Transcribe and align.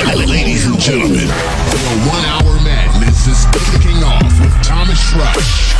Ladies 0.00 0.64
and 0.66 0.80
gentlemen, 0.80 1.28
the 1.28 2.08
one 2.08 2.24
hour 2.24 2.56
madness 2.64 3.26
is 3.26 3.44
kicking 3.68 4.02
off 4.02 4.24
with 4.40 4.52
Thomas 4.64 5.12
Rush. 5.12 5.74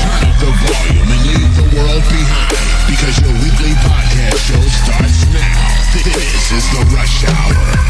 Turn 0.00 0.24
up 0.24 0.40
the 0.40 0.50
volume 0.64 1.08
and 1.12 1.22
leave 1.28 1.56
the 1.56 1.76
world 1.76 2.02
behind 2.08 2.56
because 2.88 3.20
your 3.20 3.32
weekly 3.44 3.76
podcast 3.84 4.40
show 4.48 4.62
starts 4.72 5.26
now. 5.36 5.68
This 5.92 6.50
is 6.50 6.64
the 6.70 6.96
Rush 6.96 7.24
Hour. 7.28 7.81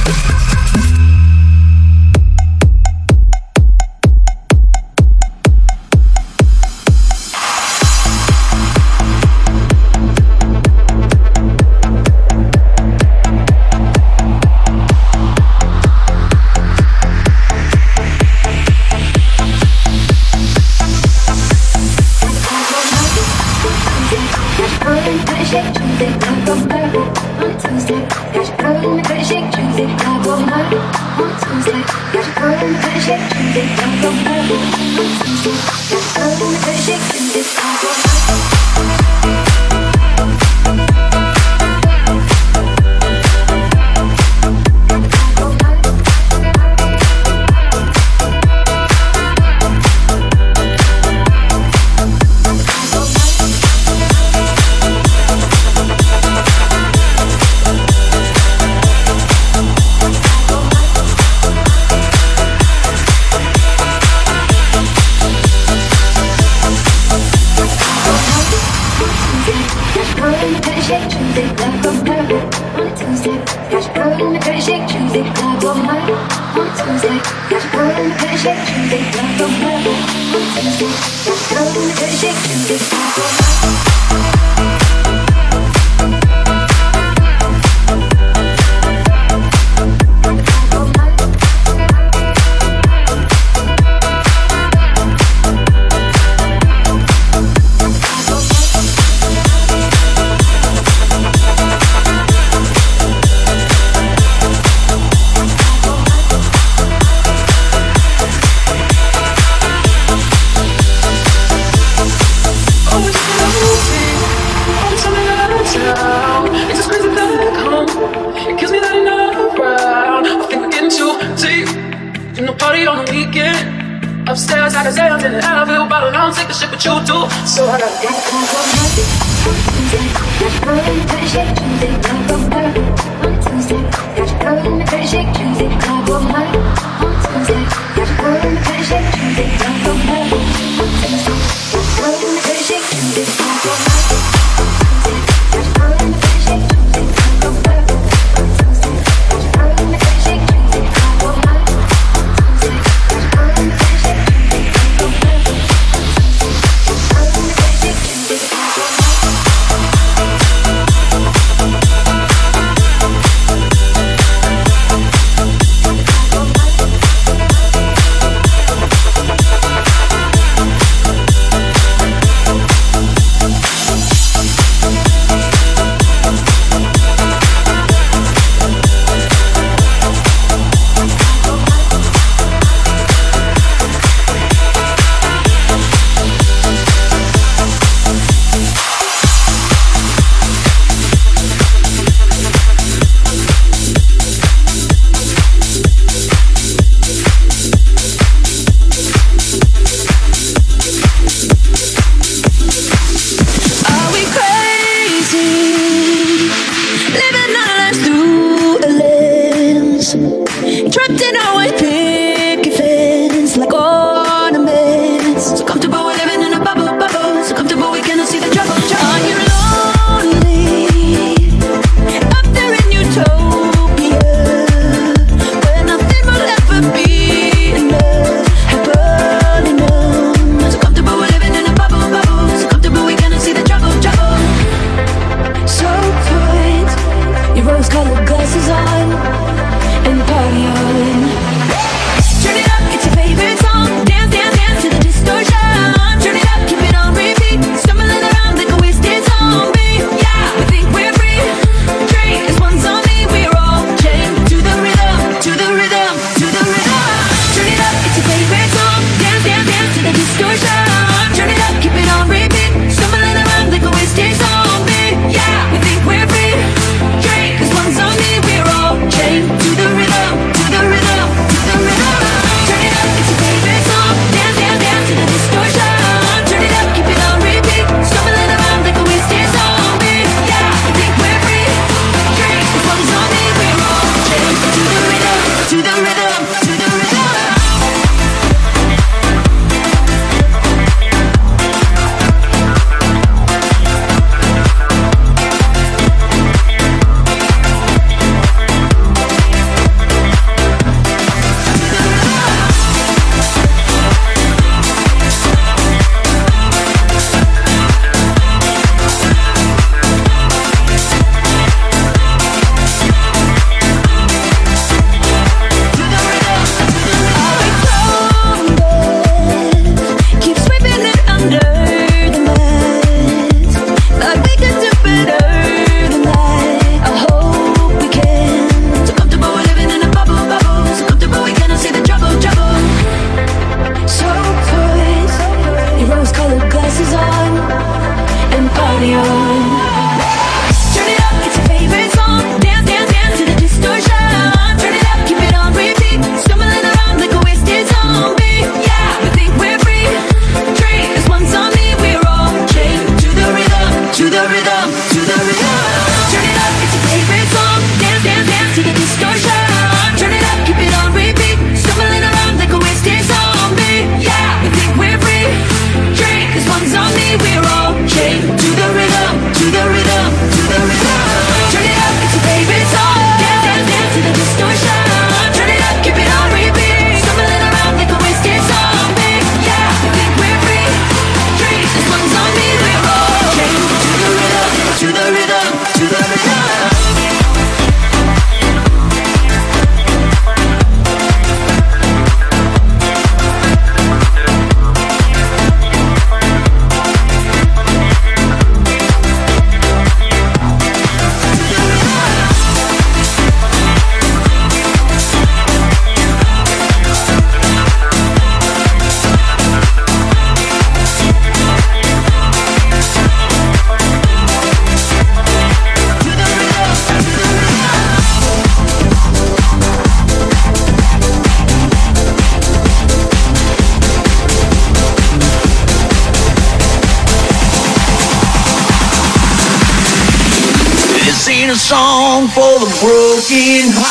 fucking 433.53 434.02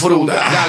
voelde. 0.00 0.32
Ja, 0.32 0.66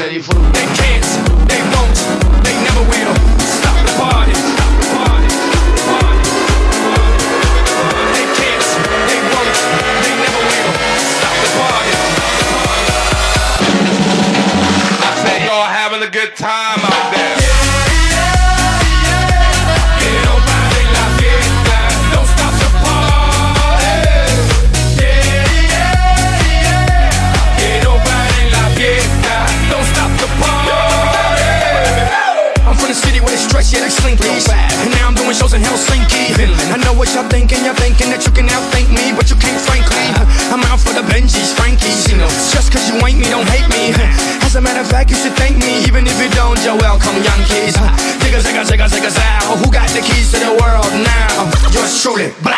Yours 52.03 52.15
truly. 52.15 52.50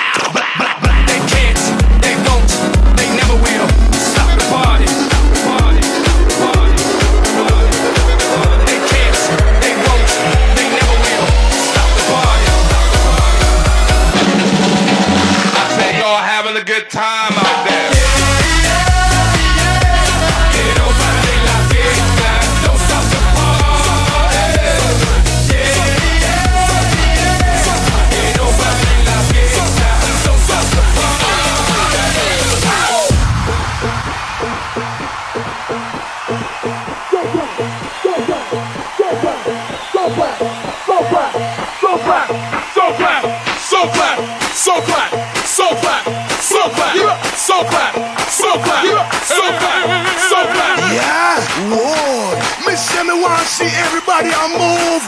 see 53.54 53.70
everybody 53.86 54.34
and 54.34 54.58
move. 54.58 55.04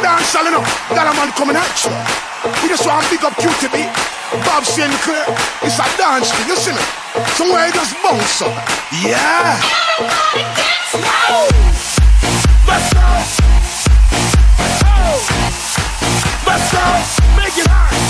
Dance 0.00 0.34
all 0.34 0.48
enough. 0.48 0.64
a 0.88 1.12
man 1.12 1.30
coming 1.36 1.56
at 1.56 1.68
you. 1.84 1.92
We 2.62 2.72
just 2.72 2.86
want 2.88 3.04
to 3.04 3.10
pick 3.12 3.22
up 3.24 3.34
QTB. 3.36 3.76
Bob 4.48 4.64
Sinclar. 4.64 5.28
It's 5.60 5.76
a 5.76 5.84
dance 6.00 6.32
thing. 6.32 6.48
You 6.48 6.56
see 6.56 6.72
me? 6.72 6.80
Somewhere 7.36 7.68
it 7.68 7.74
just 7.74 7.92
bounce 8.02 8.40
up. 8.40 8.56
Yeah. 9.04 9.60
Everybody 10.00 10.48
dance 10.56 10.96
now. 10.96 11.44
Let's 12.64 12.88
go. 12.96 13.04
Oh. 14.88 15.20
Let's 16.48 16.72
go. 16.72 16.84
Make 17.36 17.58
it 17.58 17.68
hot. 17.68 18.09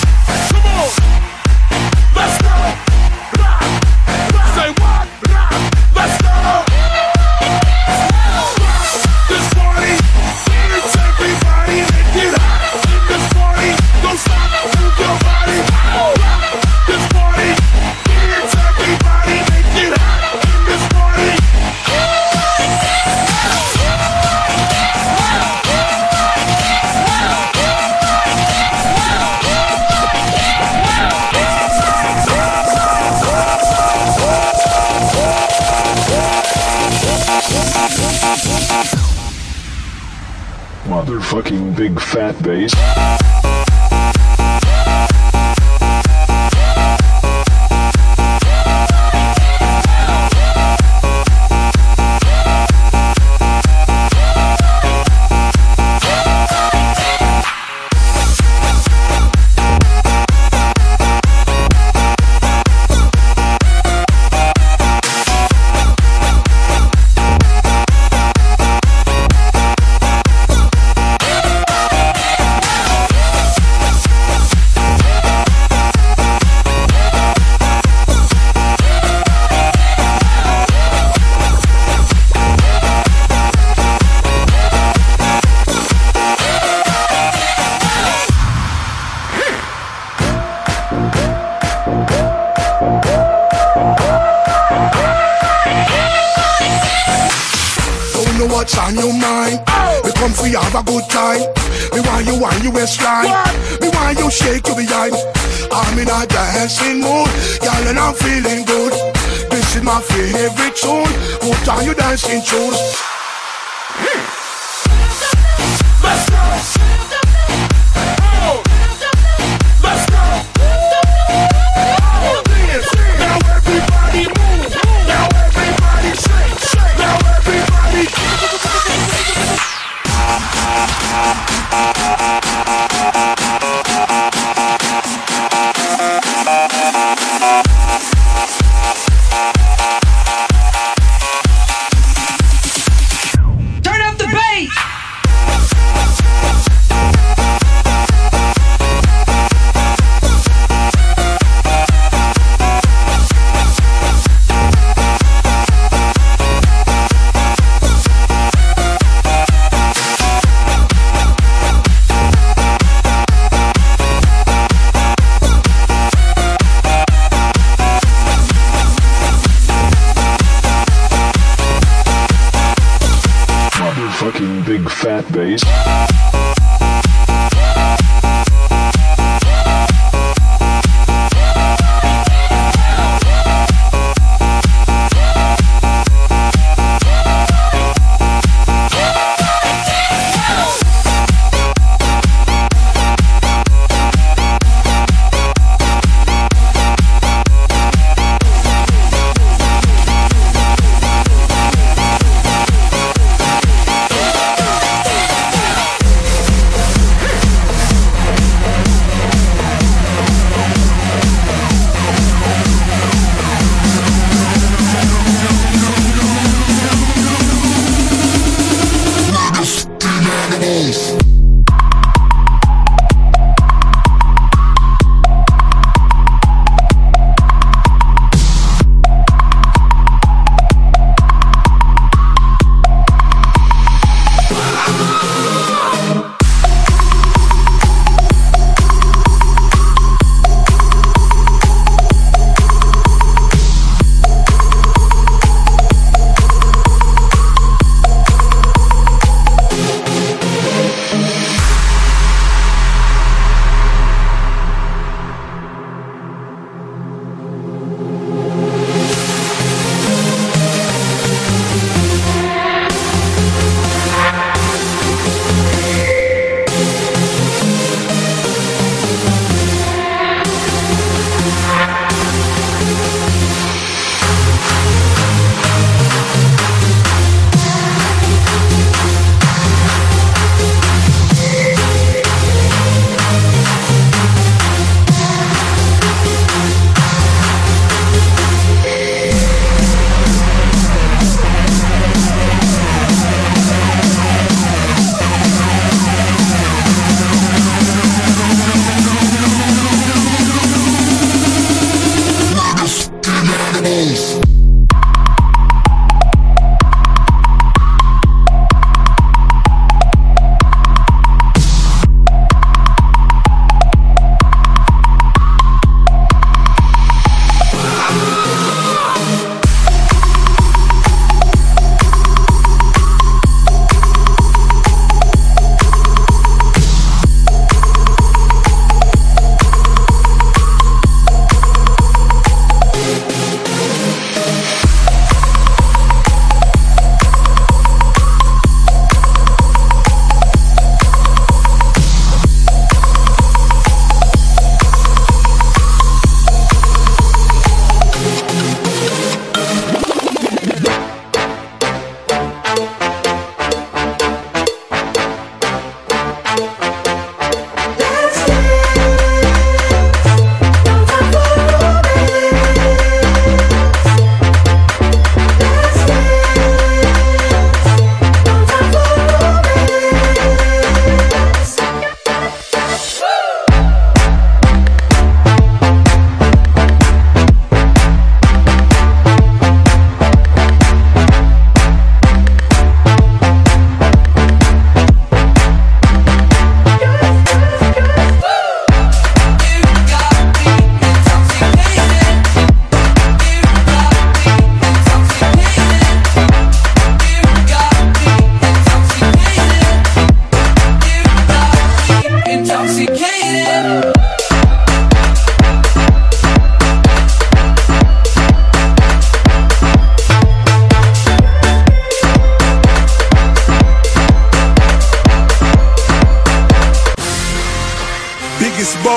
big 41.80 41.98
fat 41.98 42.36
bass. 42.42 43.19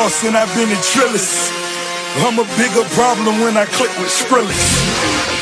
And 0.03 0.35
I've 0.35 0.51
been 0.51 0.67
in 0.67 0.83
Trillis. 0.83 1.47
I'm 2.27 2.35
a 2.35 2.43
bigger 2.59 2.83
problem 2.91 3.39
when 3.39 3.55
I 3.55 3.63
click 3.63 3.87
with 4.03 4.11
Skrillex. 4.11 4.51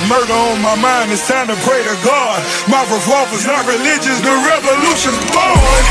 Murder 0.05 0.37
on 0.37 0.61
my 0.61 0.77
mind, 0.77 1.09
it's 1.09 1.25
time 1.25 1.49
to 1.49 1.57
pray 1.65 1.81
to 1.81 1.97
God. 2.05 2.37
My 2.69 2.85
revolver's 2.85 3.49
not 3.49 3.65
religious, 3.65 4.21
the 4.21 4.29
revolution's 4.29 5.17
born. 5.33 5.81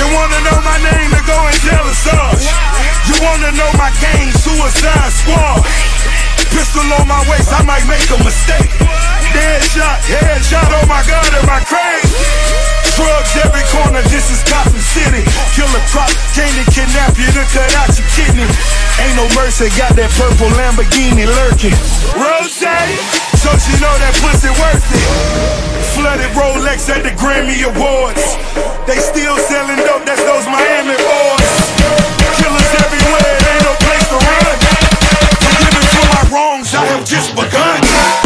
You 0.00 0.08
wanna 0.16 0.40
know 0.48 0.56
my 0.64 0.80
name 0.80 1.12
to 1.12 1.20
go 1.28 1.36
and 1.36 1.60
tell 1.60 1.84
us. 1.84 2.08
You 3.04 3.20
wanna 3.20 3.52
know 3.52 3.68
my 3.76 3.92
gang, 4.00 4.32
Suicide 4.32 5.12
Squad. 5.12 5.60
Pistol 6.56 6.88
on 6.96 7.04
my 7.04 7.20
waist, 7.28 7.52
I 7.52 7.68
might 7.68 7.84
make 7.84 8.08
a 8.08 8.16
mistake. 8.24 8.72
Dead 9.36 9.60
shot, 9.76 10.00
head 10.08 10.40
shot, 10.40 10.72
oh 10.72 10.88
my 10.88 11.04
god, 11.04 11.28
am 11.36 11.52
I 11.52 11.60
crazy? 11.68 12.85
Drugs 12.96 13.36
every 13.44 13.60
corner, 13.68 14.00
this 14.08 14.32
is 14.32 14.40
Gotham 14.48 14.80
City. 14.80 15.20
Killer 15.52 15.84
Croc, 15.92 16.08
came 16.32 16.48
to 16.56 16.64
kidnap 16.72 17.12
you 17.20 17.28
to 17.28 17.44
cut 17.52 17.68
out 17.76 17.92
your 17.92 18.08
kidney. 18.16 18.48
Ain't 18.96 19.12
no 19.20 19.28
mercy, 19.36 19.68
got 19.76 19.92
that 20.00 20.08
purple 20.16 20.48
Lamborghini 20.56 21.28
lurking. 21.28 21.76
Rose, 22.16 22.56
so 22.56 23.52
she 23.60 23.76
know 23.84 23.92
that 24.00 24.16
pussy 24.24 24.48
worth 24.48 24.80
it. 24.96 25.04
Flooded 25.92 26.32
Rolex 26.32 26.88
at 26.88 27.04
the 27.04 27.12
Grammy 27.20 27.60
Awards. 27.68 28.40
They 28.88 28.96
still 28.96 29.36
selling 29.44 29.76
dope, 29.84 30.08
that's 30.08 30.24
those 30.24 30.48
Miami 30.48 30.96
boys. 30.96 31.52
Killers 32.40 32.72
everywhere, 32.80 33.36
ain't 33.44 33.64
no 33.68 33.76
place 33.84 34.08
to 34.08 34.16
run. 34.16 34.56
Forgive 35.44 35.72
me 35.76 35.84
for 35.92 36.06
my 36.16 36.22
wrongs, 36.32 36.72
I 36.72 36.80
have 36.96 37.04
just 37.04 37.36
begun. 37.36 38.25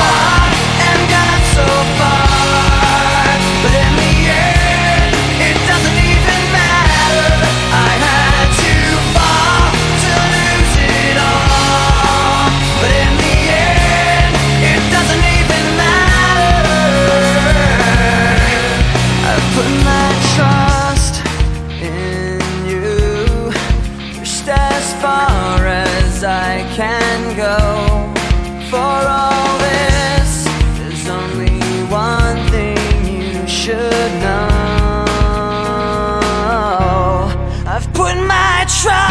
try. 38.81 39.10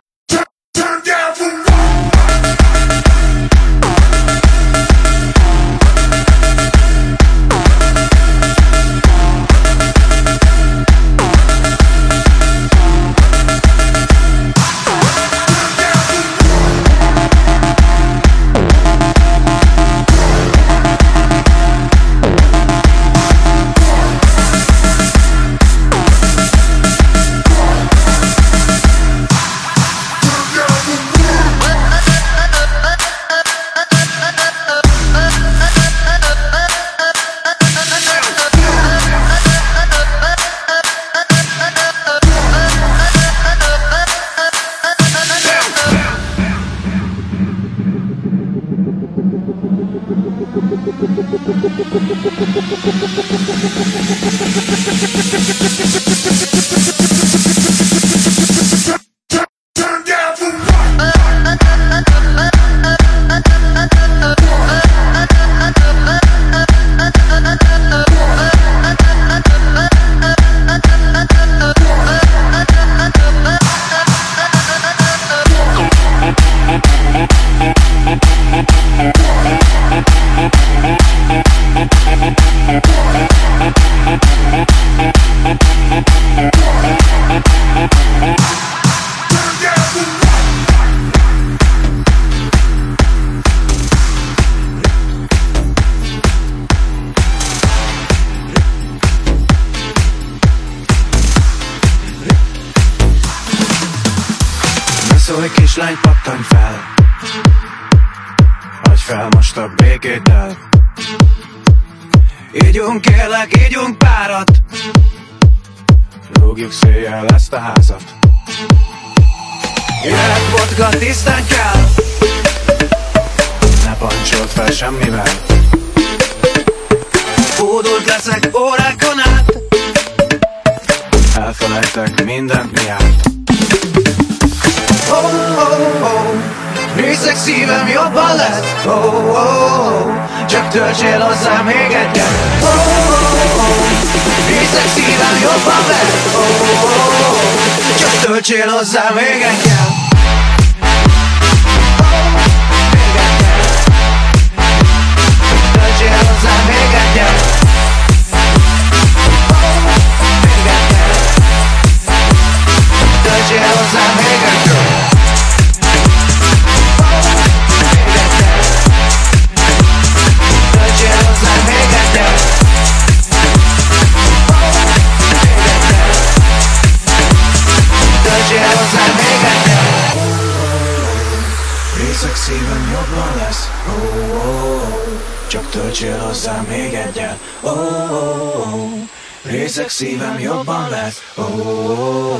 Csak 189.81 189.89
szívem 189.89 190.39
jobban 190.39 190.89
lesz. 190.89 191.21
Oh, 191.35 191.57
oh, 191.57 191.99
oh. 191.99 192.39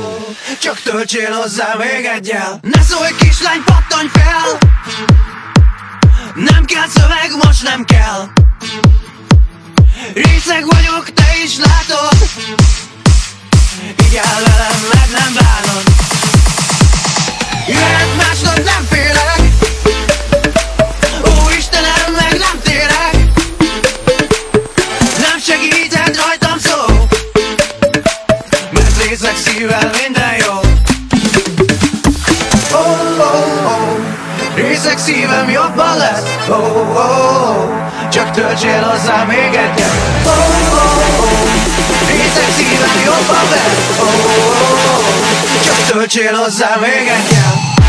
Csak 0.60 0.80
töltsél 0.80 1.32
hozzá 1.32 1.74
még 1.78 2.04
egyel. 2.04 2.58
Ne 2.62 2.82
szólj 2.82 3.10
kislány, 3.18 3.62
pattanj 3.64 4.08
fel. 4.12 4.58
Nem 6.34 6.64
kell 6.64 6.88
szöveg, 6.94 7.30
most 7.44 7.62
nem 7.62 7.84
kell. 7.84 8.28
Részeg 10.14 10.64
vagyok, 10.66 11.12
te 11.14 11.24
is 11.44 11.56
látod. 11.58 12.28
Így 14.04 14.20
velem, 14.34 14.80
meg 14.92 15.08
nem 15.10 15.34
bánod. 15.34 15.82
Jöhet 17.68 18.16
másnap, 18.16 18.64
nem 18.64 18.84
félek. 18.90 19.41
Szívvel 29.62 29.90
minden 30.02 30.34
jó. 30.46 30.52
Oh, 32.72 33.18
oh, 33.18 33.66
oh 33.66 33.98
Részeg 34.54 34.98
szívem 34.98 35.50
jobban 35.50 35.96
lesz. 35.96 36.22
Oh, 36.48 36.76
oh, 36.76 36.96
oh 36.96 38.10
Csak 38.10 38.30
töltsél 38.30 38.82
hozzá 38.82 39.24
még 39.24 39.54
egyet 39.54 39.92
Oh, 40.24 40.32
oh, 40.72 41.20
oh 41.20 41.48
Részeg 42.06 42.50
szívem 42.56 43.02
jobban 43.04 43.48
lesz. 43.50 43.98
Oh, 44.00 44.06
oh, 44.06 44.58
oh 44.74 45.64
Csak 45.64 45.86
töltsél 45.86 46.34
hozzá 46.34 46.76
még 46.80 47.08
egyet 47.08 47.81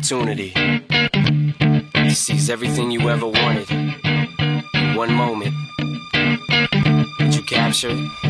opportunity 0.00 0.50
to 1.92 2.14
seize 2.14 2.48
everything 2.48 2.90
you 2.90 3.10
ever 3.10 3.26
wanted 3.26 3.70
in 3.70 4.94
one 4.96 5.12
moment, 5.12 5.52
did 7.18 7.34
you 7.34 7.42
capture 7.42 7.90
it? 7.90 8.29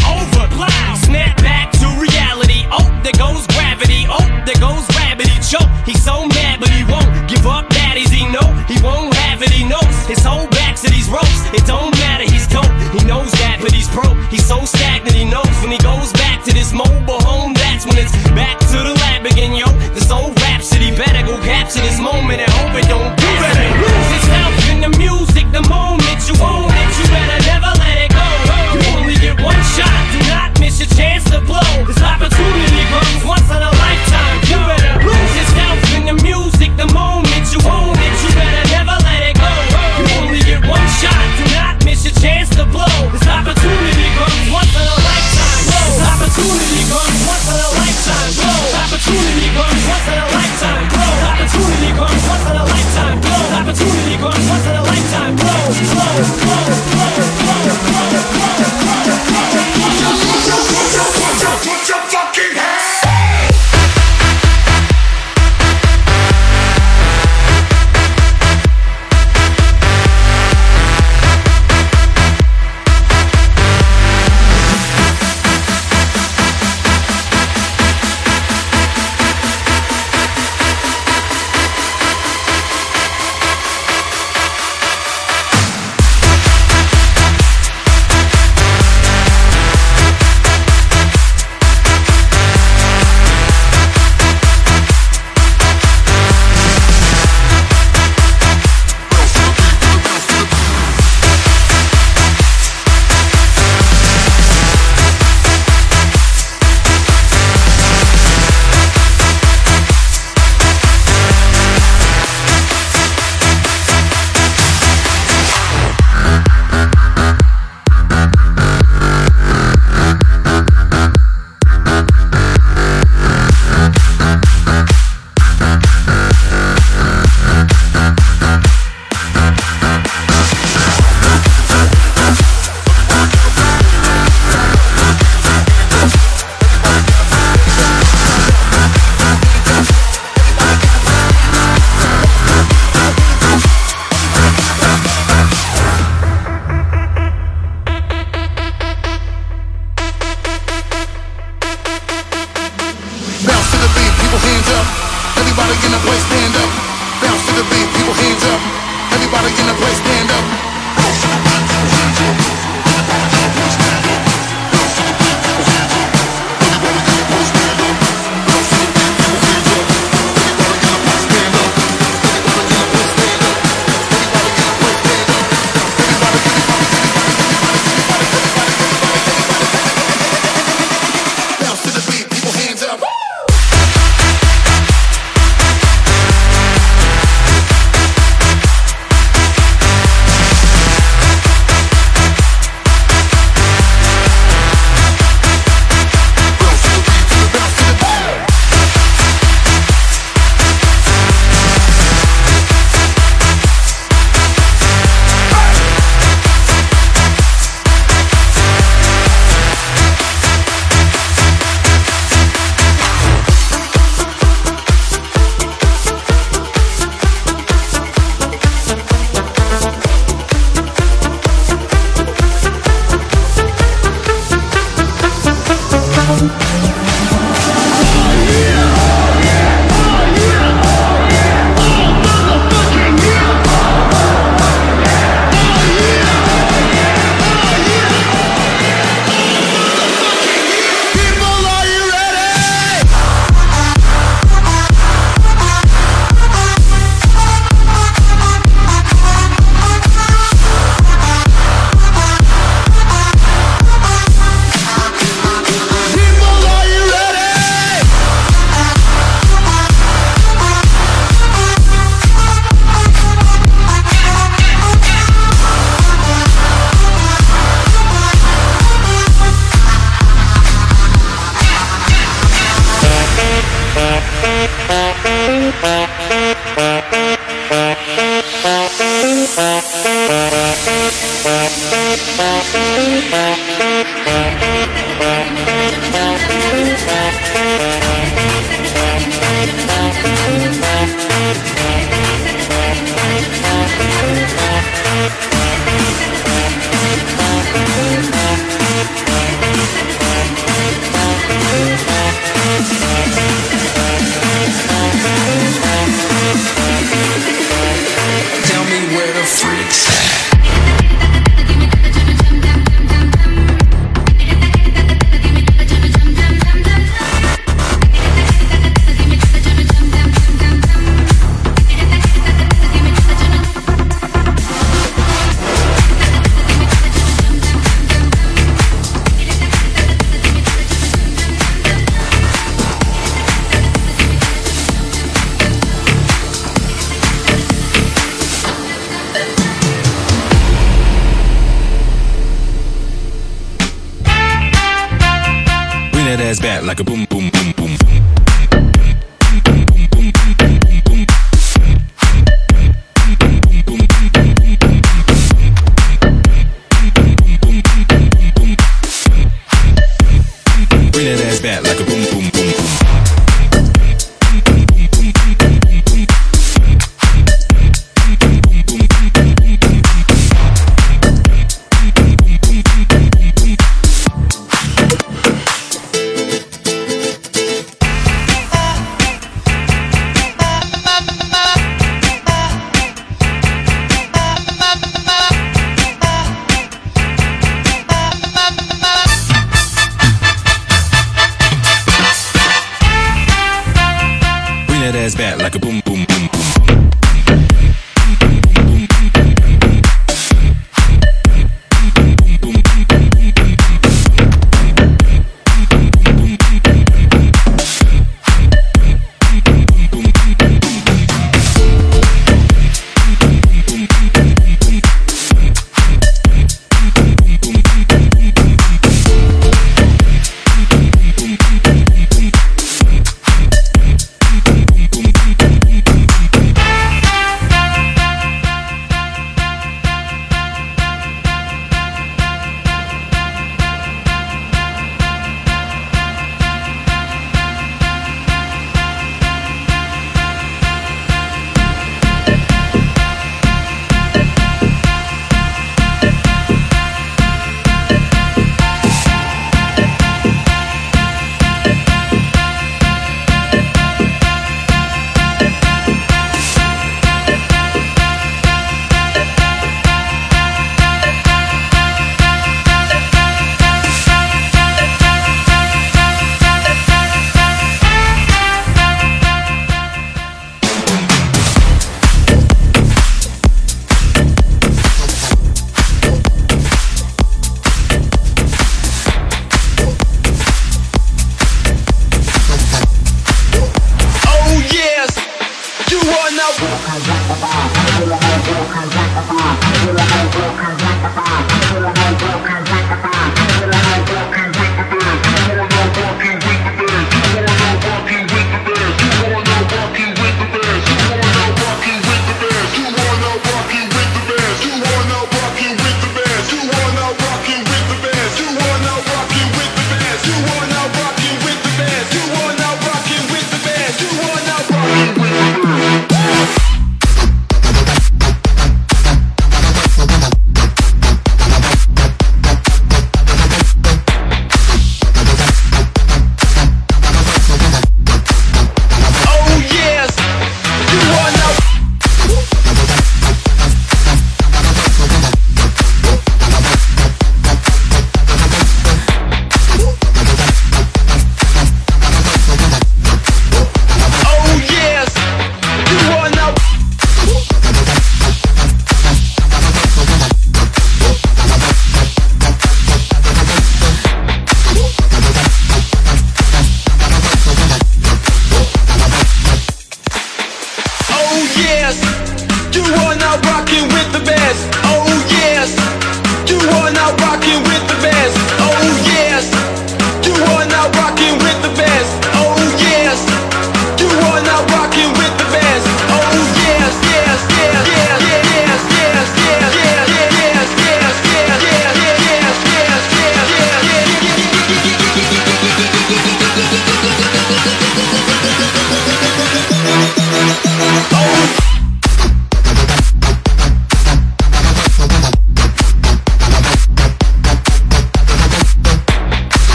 plow. 0.55 0.95
Snap 0.95 1.37
back 1.37 1.71
to 1.81 1.87
reality. 1.99 2.65
Oh, 2.71 2.85
there 3.03 3.17
goes 3.17 3.47
gravity. 3.47 4.05
Oh, 4.09 4.23
there 4.45 4.59
goes 4.59 4.83
rabbit. 4.95 5.27
He 5.27 5.39
choke. 5.41 5.69
He's 5.85 6.01
so 6.01 6.25
mad, 6.27 6.59
but 6.59 6.69
he 6.69 6.83
won't 6.83 7.09
give 7.29 7.45
up. 7.45 7.69
Daddies, 7.69 8.11
he 8.11 8.27
know 8.29 8.47
he 8.67 8.77
won't 8.81 9.13
have 9.25 9.41
it. 9.41 9.51
He 9.51 9.63
knows 9.63 9.95
his 10.07 10.23
whole 10.23 10.47
back 10.49 10.75
to 10.81 10.87
these 10.89 11.09
ropes. 11.09 11.41
It 11.53 11.65
don't 11.65 11.91
matter. 12.03 12.23
He's 12.23 12.47
dope. 12.47 12.71
He 12.95 13.03
knows 13.05 13.31
that, 13.43 13.59
but 13.61 13.71
he's 13.71 13.89
broke. 13.89 14.17
He's 14.29 14.45
so 14.45 14.63
stagnant. 14.65 15.15
He 15.15 15.25
knows 15.25 15.51
when 15.61 15.71
he 15.71 15.79
goes 15.79 16.11
back 16.13 16.43
to 16.45 16.53
this 16.53 16.73
mobile 16.73 17.21
home. 17.21 17.53
That's 17.53 17.85
when 17.85 17.97
it's 17.97 18.13
back 18.35 18.59
to 18.71 18.77
the 18.87 18.93
lab 19.03 19.25
again, 19.25 19.55
yo. 19.55 19.67
This 19.95 20.09
old 20.11 20.39
rhapsody 20.41 20.95
better 20.95 21.25
go 21.25 21.35
capture 21.43 21.81
this 21.81 21.99
moment 21.99 22.41
and 22.41 22.51
hope 22.51 22.75
it 22.75 22.87
don't. 22.87 23.11
You 23.19 23.31
better 23.43 23.69
lose 23.83 24.09
yourself 24.15 24.53
in 24.71 24.79
the 24.81 24.91
music 24.97 25.45
the 25.51 25.61
moment 25.67 25.90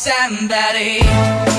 szemberé 0.00 1.49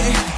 yeah. 0.00 0.29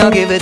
I'll 0.00 0.10
give 0.10 0.30
it 0.30 0.39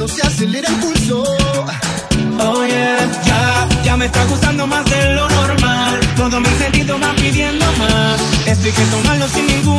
cuando 0.00 0.14
se 0.14 0.26
acelera 0.26 0.66
el 0.66 0.76
pulso. 0.76 1.22
Oh 2.38 2.64
yeah, 2.64 3.10
ya, 3.22 3.68
ya 3.84 3.96
me 3.98 4.06
está 4.06 4.24
gustando 4.24 4.66
más 4.66 4.82
de 4.86 5.14
lo 5.14 5.28
normal. 5.28 6.00
Todo 6.16 6.40
mi 6.40 6.48
sentido 6.58 6.98
va 6.98 7.14
pidiendo 7.16 7.66
más. 7.78 8.18
Esto 8.46 8.64
hay 8.64 8.72
que 8.72 8.84
tomarlo 8.84 9.28
sin 9.28 9.46
ningún 9.46 9.69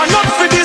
want 0.00 0.12
not 0.12 0.26
for 0.38 0.59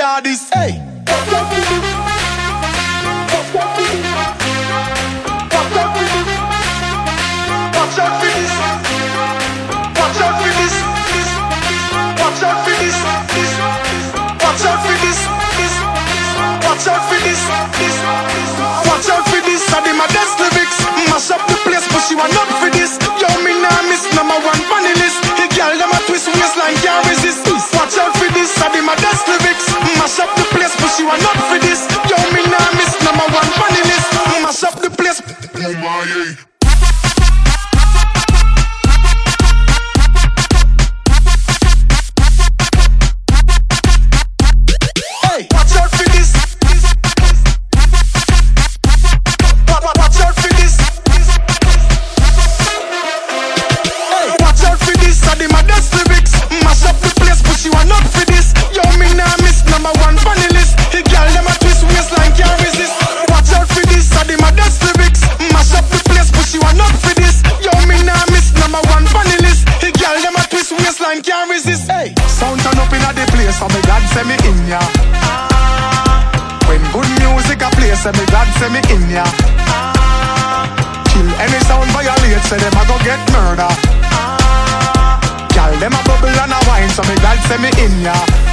the 0.00 0.06
yardies. 0.06 0.48
Hey. 0.54 0.89
Me 87.60 87.68
in 87.84 88.00
ya. 88.00 88.49